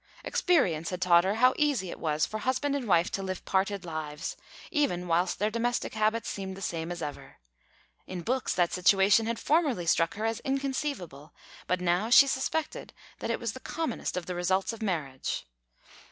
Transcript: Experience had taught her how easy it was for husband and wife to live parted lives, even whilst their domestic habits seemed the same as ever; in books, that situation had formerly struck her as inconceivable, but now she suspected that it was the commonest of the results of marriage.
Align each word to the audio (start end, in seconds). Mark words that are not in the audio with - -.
Experience 0.23 0.89
had 0.89 0.99
taught 0.99 1.23
her 1.25 1.35
how 1.35 1.53
easy 1.57 1.91
it 1.91 1.99
was 1.99 2.25
for 2.25 2.39
husband 2.39 2.75
and 2.75 2.87
wife 2.87 3.11
to 3.11 3.21
live 3.21 3.45
parted 3.45 3.85
lives, 3.85 4.35
even 4.71 5.07
whilst 5.07 5.37
their 5.37 5.51
domestic 5.51 5.93
habits 5.93 6.27
seemed 6.27 6.57
the 6.57 6.59
same 6.59 6.91
as 6.91 7.03
ever; 7.03 7.37
in 8.07 8.23
books, 8.23 8.55
that 8.55 8.73
situation 8.73 9.27
had 9.27 9.37
formerly 9.37 9.85
struck 9.85 10.15
her 10.15 10.25
as 10.25 10.39
inconceivable, 10.39 11.35
but 11.67 11.79
now 11.81 12.09
she 12.09 12.25
suspected 12.25 12.93
that 13.19 13.29
it 13.29 13.39
was 13.39 13.53
the 13.53 13.59
commonest 13.59 14.17
of 14.17 14.25
the 14.25 14.33
results 14.33 14.73
of 14.73 14.81
marriage. 14.81 15.45